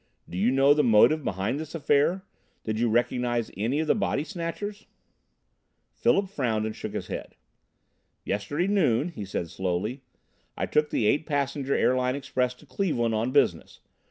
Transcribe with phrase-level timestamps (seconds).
[0.27, 2.23] Do you know the motive behind this affair?
[2.63, 4.87] Did you recognize any of the body snatchers?"
[5.93, 7.35] Philip frowned and shook his head.
[8.25, 10.01] "Yesterday noon," he said slowly,
[10.57, 13.79] "I took the eight passenger Airline Express to Cleveland on business.